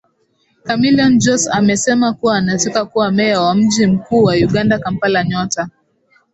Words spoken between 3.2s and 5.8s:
wa mji mkuu wa Uganda Kampala Nyota